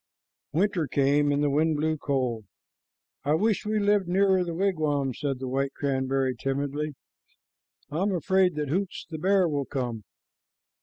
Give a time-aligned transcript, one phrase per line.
[0.51, 2.45] Winter came, and the wind blew cold.
[3.23, 6.95] "I wish we lived nearer the wigwam," said the white cranberry timidly.
[7.91, 10.05] "I am afraid that Hoots, the bear, will come.